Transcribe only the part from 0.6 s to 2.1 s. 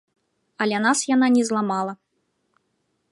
Але нас яна не зламала.